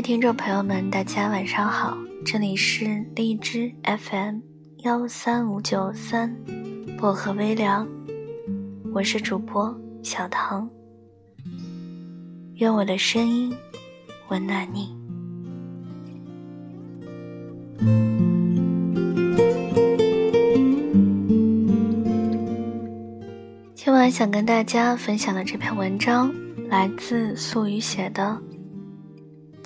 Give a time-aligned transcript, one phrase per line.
[0.00, 4.38] 听众朋友们，大家晚上好，这里是荔枝 FM
[4.84, 6.32] 幺三五九三
[6.96, 7.86] 薄荷微凉，
[8.94, 10.70] 我是主播小唐，
[12.54, 13.52] 愿我的声音
[14.28, 14.96] 温暖你。
[23.74, 26.32] 今晚想跟大家分享的这篇文章
[26.68, 28.40] 来自素雨写的。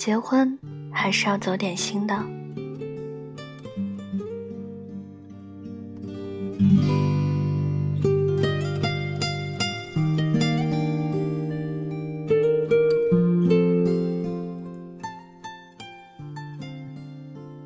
[0.05, 0.59] 结婚
[0.91, 2.27] 还是要走点心的。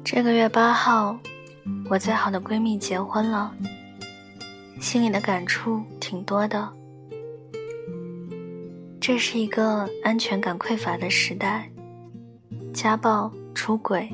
[0.04, 1.18] 这个月八号，
[1.88, 3.50] 我最好的闺蜜结婚了，
[4.78, 6.70] 心里的感触挺多的。
[9.00, 11.70] 这是一个安全感匮乏的时代。
[12.86, 14.08] 家暴、出轨、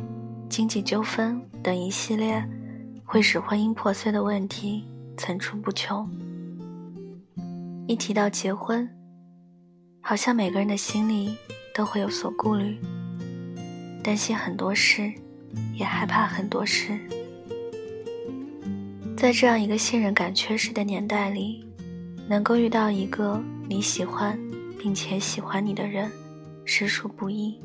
[0.49, 2.43] 经济纠纷等一系列
[3.05, 4.83] 会使婚姻破碎的问题
[5.19, 6.09] 层出不穷。
[7.87, 8.89] 一提到结婚，
[10.01, 11.37] 好像每个人的心里
[11.75, 12.79] 都会有所顾虑，
[14.03, 15.13] 担心很多事，
[15.75, 16.99] 也害怕很多事。
[19.15, 21.63] 在这样一个信任感缺失的年代里，
[22.27, 24.41] 能够遇到一个你喜欢
[24.79, 26.11] 并且喜欢你的人，
[26.65, 27.61] 实属不易。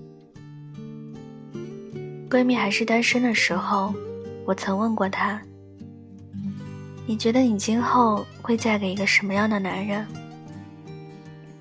[2.29, 3.93] 闺蜜还是单身的时候，
[4.45, 5.41] 我曾问过她
[7.07, 10.05] ：“你觉得你今后会嫁给一个什么样的男人？”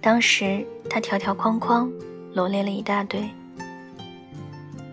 [0.03, 1.91] 当时她条条框框
[2.35, 3.29] 罗列了一大堆：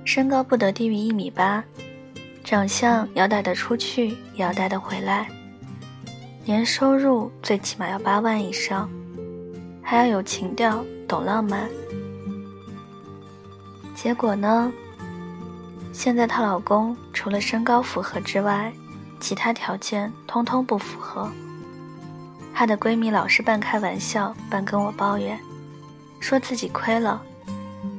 [0.05, 1.63] 身高不得低于一米八，
[2.44, 5.27] 长相要带得出去也要带得回来，
[6.45, 8.88] 年收入最起码要八万以上，
[9.81, 11.67] 还要有情调、懂浪漫。
[13.95, 14.72] 结果呢？
[15.94, 18.74] 现在她老公除了身高符合之外，
[19.20, 21.30] 其他条件通通不符合。
[22.54, 25.40] 她的闺蜜老是半开玩笑半跟我抱怨，
[26.20, 27.22] 说自己亏了，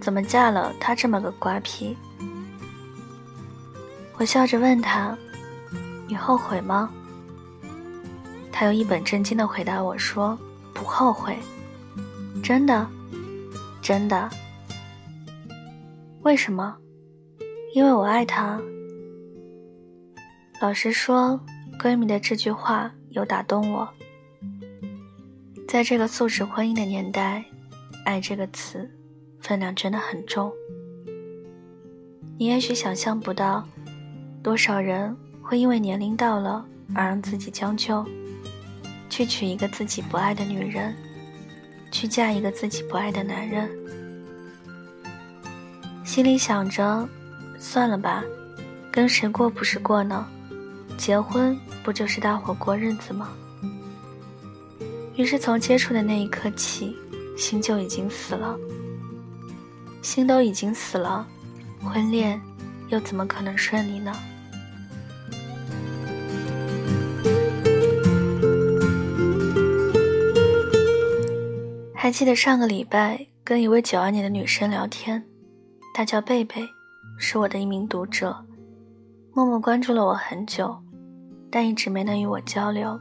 [0.01, 1.97] 怎么嫁了他这么个瓜皮。
[4.17, 5.17] 我笑着问她
[6.07, 6.91] ：“你后悔吗？”
[8.53, 10.39] 她又一本正经地回答我说
[10.75, 11.39] ：“不后悔，
[12.43, 12.87] 真的，
[13.81, 14.29] 真的。
[16.23, 16.77] 为什么？”
[17.75, 18.63] 因为我爱他。
[20.61, 21.41] 老实说，
[21.77, 23.89] 闺蜜的这句话有打动我。
[25.67, 27.45] 在这个素质婚姻的年代
[28.07, 28.89] ，“爱”这个词
[29.41, 30.53] 分量真的很重。
[32.39, 33.67] 你也许想象不到，
[34.41, 36.65] 多少人会因为年龄到了
[36.95, 38.07] 而让自己将就，
[39.11, 40.95] 去娶一个自己不爱的女人，
[41.91, 43.69] 去嫁一个自己不爱的男人，
[46.05, 47.09] 心里想着。
[47.67, 48.23] 算了吧，
[48.93, 50.29] 跟谁过不是过呢？
[50.99, 53.33] 结婚不就是大伙过日子吗？
[55.17, 56.95] 于是从接触的那一刻起，
[57.39, 58.55] 心就已经死了。
[60.03, 61.27] 心都已经死了，
[61.83, 62.39] 婚恋
[62.91, 64.13] 又怎么可能顺利呢？
[71.95, 75.25] 还记得上个礼拜跟一位九二年的女生聊天，
[75.95, 76.69] 她叫贝贝。
[77.17, 78.45] 是我的一名读者，
[79.33, 80.77] 默默关注了我很久，
[81.51, 82.99] 但一直没能与我交流。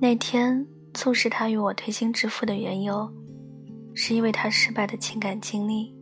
[0.00, 3.10] 那天促使他与我推心置腹的缘由，
[3.94, 5.94] 是因为他失败的情感经历。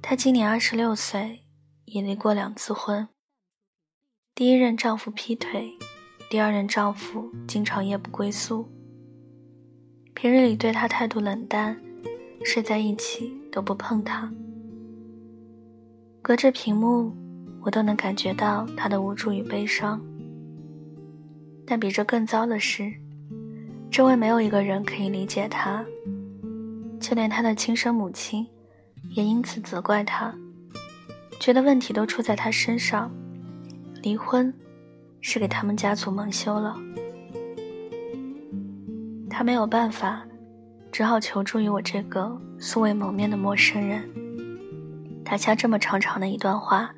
[0.00, 1.42] 他今年二十六岁，
[1.84, 3.08] 已离过两次婚。
[4.34, 5.76] 第一任丈夫劈腿，
[6.30, 8.68] 第二任丈夫经常夜不归宿，
[10.14, 11.80] 平日里对她态度冷淡，
[12.44, 14.32] 睡在一起都不碰她。
[16.26, 17.14] 隔着屏幕，
[17.60, 20.04] 我都能感觉到他的无助与悲伤。
[21.64, 22.92] 但比这更糟的是，
[23.92, 25.86] 周围没有一个人可以理解他，
[26.98, 28.44] 就连他的亲生母亲，
[29.10, 30.34] 也因此责怪他，
[31.38, 33.08] 觉得问题都出在他身上，
[34.02, 34.52] 离婚
[35.20, 36.76] 是给他们家族蒙羞了。
[39.30, 40.26] 他没有办法，
[40.90, 44.25] 只好求助于我这个素未谋面的陌生人。
[45.28, 46.94] 打下这么长长的一段话，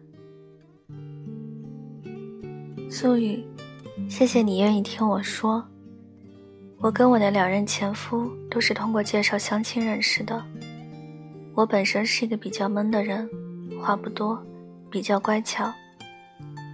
[2.91, 3.43] 苏雨，
[4.07, 5.67] 谢谢你愿意听我说。
[6.79, 10.45] 我跟我的两任前夫都是通过介绍相亲认识的。
[11.55, 13.27] 我本身是一个比较闷的人，
[13.81, 14.41] 话不多，
[14.91, 15.73] 比较乖巧。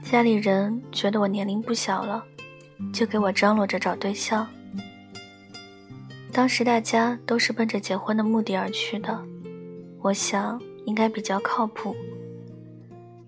[0.02, 2.24] 家里人觉得我年龄不小了，
[2.92, 4.44] 就给我张罗着找对象。
[6.32, 9.24] 当时大家都是奔着结婚的目的而去的。
[10.00, 11.94] 我想应该比较靠谱。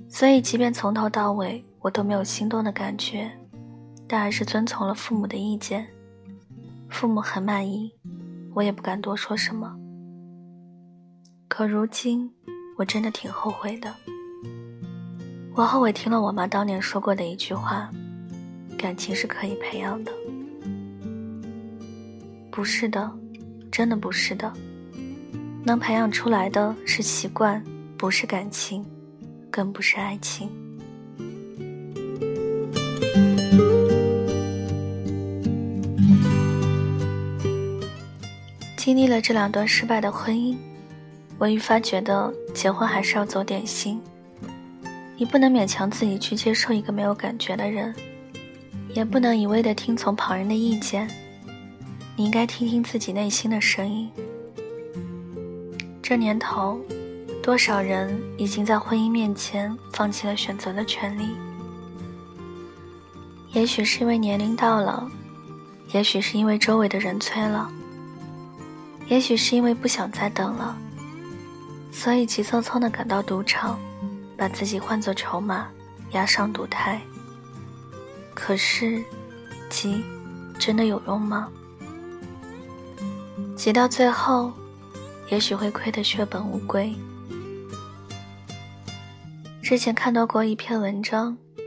[0.09, 3.31] 所以，即便从头到尾我都没有心动的感觉，
[4.07, 5.87] 但还是遵从了父母的意见。
[6.89, 7.93] 父母很满意，
[8.55, 9.77] 我也不敢多说什么。
[11.49, 12.31] 可如今，
[12.77, 13.93] 我真的挺后悔的。
[15.55, 17.91] 我后悔听了我妈当年说过的一句话
[18.79, 20.13] ：“感情是可以培养的。”
[22.53, 23.11] 不是的，
[23.71, 24.53] 真的不是的。
[25.67, 27.61] 能培养出来的是习惯，
[27.99, 28.87] 不是感情，
[29.51, 30.49] 更不是爱情。
[38.77, 40.57] 经历了这两段失败的婚姻，
[41.37, 44.01] 我愈发觉得结婚还是要走点心。
[45.17, 47.93] 你不能勉强自己去接受一个没有感觉的人，
[48.95, 51.11] 也不能一味的听从旁人的意见。
[52.15, 54.09] 你应该听听自己内心的声音。
[56.09, 56.81] 这年头，
[57.43, 61.37] 多少人已经在婚姻面前放弃了选择的权利？
[63.51, 65.11] 也许是因为年龄到了，
[65.93, 67.69] 也许是因为周围的人催了。
[69.09, 70.79] 也许是因为不想再等了，
[71.91, 73.77] 所以急匆匆地赶到赌场，
[74.37, 75.67] 把自己换作筹码，
[76.13, 77.01] 押上赌台。
[78.33, 79.03] 可是，
[79.69, 80.05] 急
[80.57, 81.49] 真的有用吗？
[83.57, 84.53] 急到最后，
[85.29, 86.95] 也许会亏得血本无归。
[89.63, 91.37] 之前看到过一篇文章，《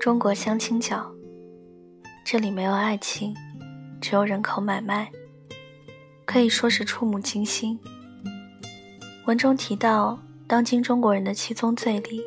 [0.00, 1.12] 中国相亲角》，
[2.24, 3.34] 这里没有爱情，
[4.00, 5.10] 只有人口买卖。
[6.24, 7.78] 可以说是触目惊心。
[9.26, 12.22] 文中提到，当今中国人的七宗罪里，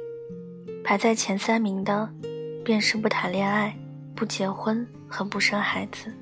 [0.83, 2.09] 排在前三名的，
[2.63, 3.75] 便是不谈恋爱、
[4.15, 6.13] 不结婚和不生孩子。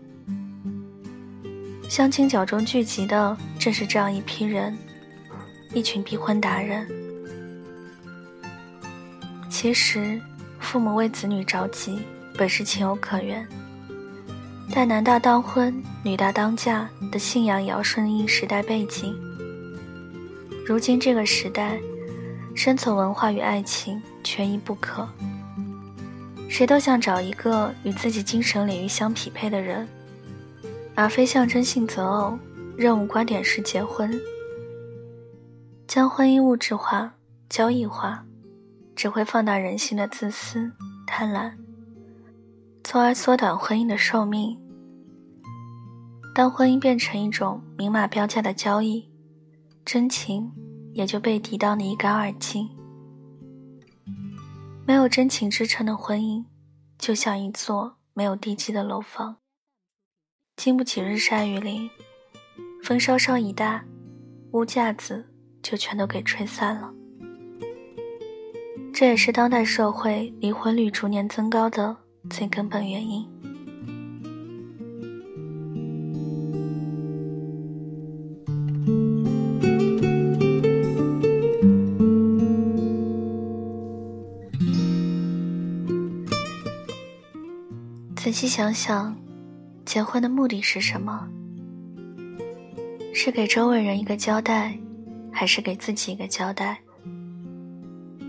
[1.90, 4.78] 相亲角中聚集的正是这样一批人，
[5.74, 6.86] 一群逼婚达人。
[9.50, 10.20] 其实，
[10.60, 12.00] 父母为子女着急，
[12.38, 13.48] 本是情有可原。
[14.74, 19.16] 但男大当婚，女大当嫁的信仰也要顺应时代背景。
[20.66, 21.80] 如今这个时代，
[22.54, 25.08] 生存文化与爱情缺一不可。
[26.50, 29.88] 谁都想找一个与自己精神领域相匹配的人，
[30.98, 32.40] 而非象征性择偶、
[32.76, 34.20] 任务观点是结婚。
[35.88, 37.14] 将婚姻物质化、
[37.48, 38.26] 交易化，
[38.96, 40.72] 只会放大人性的自私、
[41.06, 41.54] 贪婪。
[42.84, 44.60] 从而缩短婚姻的寿命。
[46.34, 49.08] 当婚姻变成一种明码标价的交易，
[49.86, 50.52] 真情
[50.94, 52.68] 也就被抵挡的一干二净。
[54.88, 56.44] 没有真情支撑的婚姻，
[56.98, 59.38] 就像一座没有地基的楼房，
[60.58, 61.88] 经不起日晒雨淋，
[62.84, 63.86] 风稍稍一大，
[64.52, 65.24] 屋架子
[65.62, 66.92] 就全都给吹散了。
[68.92, 71.96] 这也是当代社会离婚率逐年增高的。
[72.30, 73.26] 最根本原因。
[88.16, 89.16] 仔细想想，
[89.98, 91.28] 结婚的目的是什么？
[93.16, 94.78] 是给周围人一个交代，
[95.32, 96.80] 还是给自己一个交代？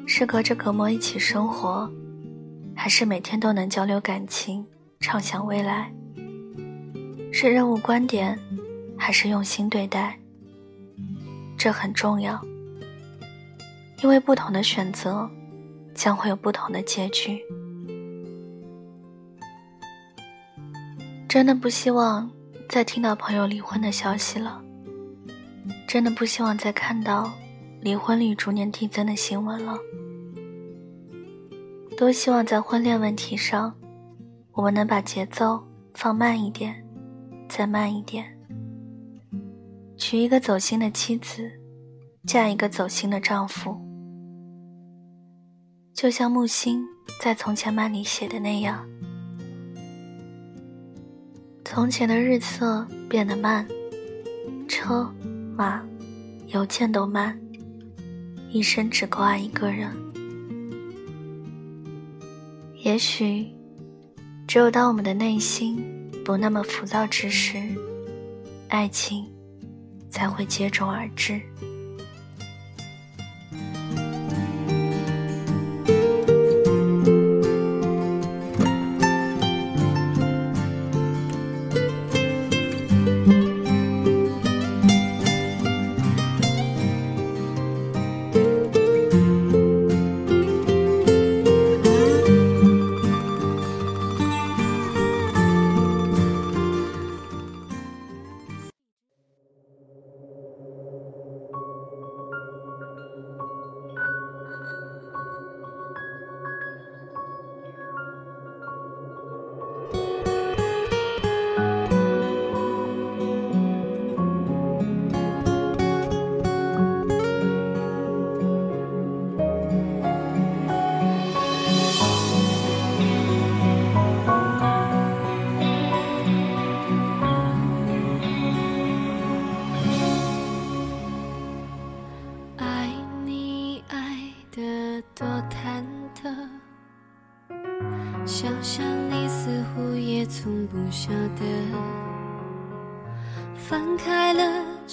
[0.06, 1.86] 是隔着隔膜一起生活？
[2.74, 4.64] 还是每天都能交流感情，
[4.98, 5.92] 畅想未来。
[7.30, 8.38] 是任务观点，
[8.96, 10.18] 还是用心对待？
[11.58, 12.42] 这很重要，
[14.02, 15.30] 因为不同的选择，
[15.94, 17.38] 将会有不同的结局。
[21.38, 22.28] 真的不希望
[22.68, 24.60] 再听到朋友离婚的消息了，
[25.86, 27.32] 真的不希望再看到
[27.80, 29.78] 离婚率逐年递增的新闻了。
[31.96, 33.72] 多希望在婚恋问题上，
[34.50, 35.64] 我们能把节奏
[35.94, 36.84] 放慢一点，
[37.48, 38.36] 再慢一点。
[39.96, 41.48] 娶一个走心的妻子，
[42.26, 43.80] 嫁一个走心的丈夫。
[45.94, 46.84] 就像木心
[47.22, 48.84] 在《从前慢》里写的那样：
[51.78, 53.64] 从前的日色变得慢，
[54.66, 55.08] 车
[55.56, 55.80] 马
[56.48, 57.38] 邮件都慢，
[58.50, 59.88] 一生只够爱一个人。
[62.82, 63.46] 也许，
[64.44, 65.80] 只有当我们的内心
[66.24, 67.62] 不那么浮躁之时，
[68.66, 69.24] 爱情
[70.10, 71.40] 才会接踵而至。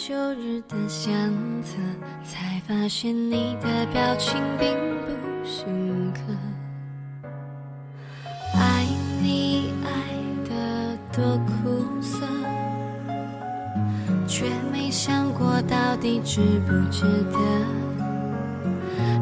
[0.08, 1.12] 旧日的相
[1.64, 1.78] 册，
[2.24, 4.70] 才发现你的表情并
[5.02, 5.08] 不
[5.44, 6.20] 深刻。
[8.54, 8.86] 爱
[9.20, 9.90] 你爱
[10.48, 12.24] 的多苦涩，
[14.28, 17.40] 却没想过到底值不值得。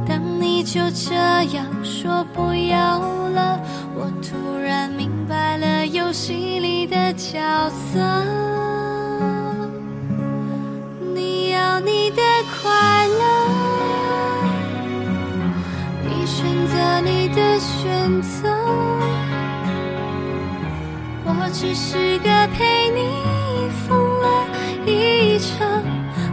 [0.05, 1.15] 当你就这
[1.55, 2.99] 样说不要
[3.29, 3.57] 了，
[3.95, 8.01] 我突然明白了游戏里的角色。
[16.25, 18.47] 选择你的选择，
[21.25, 24.47] 我只是个陪你疯了
[24.85, 25.83] 一场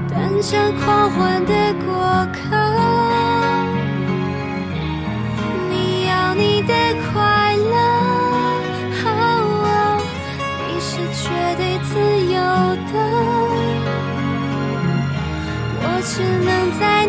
[0.09, 1.53] 短暂狂欢的
[1.85, 1.91] 过
[2.33, 2.39] 客。
[5.69, 6.73] 你要你的
[7.13, 7.75] 快乐，
[10.69, 11.99] 你是绝对自
[12.33, 12.39] 由
[12.93, 12.95] 的，
[15.83, 17.00] 我只能在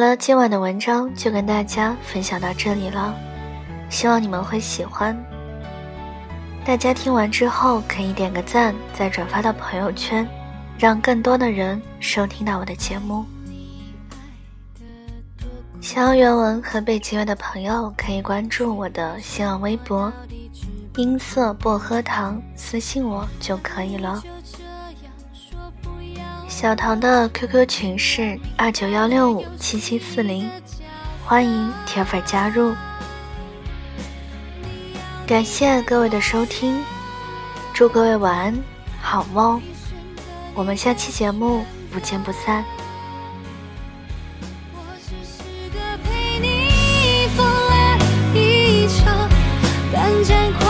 [0.00, 3.14] 好了，今晚的文章就跟大家分享到这里了。
[3.90, 5.14] 希望你们会喜欢。
[6.64, 10.26] 大家听完之后可以点个赞，再转发到朋友圈，
[10.78, 13.26] 让更多的人收听到我的节目。
[15.82, 20.10] 想要原文和背景乐的朋友可以关注我的新浪微博
[20.96, 24.22] “音色薄荷糖”，私信我就可以了。
[26.60, 30.46] 小唐的 QQ 群是二九幺六五七七四零，
[31.24, 32.74] 欢迎铁粉加入。
[35.26, 36.84] 感谢各位的收听，
[37.72, 38.54] 祝各位晚安，
[39.00, 39.58] 好梦。
[40.52, 42.62] 我们下期节目不见不散。
[50.22, 50.69] 只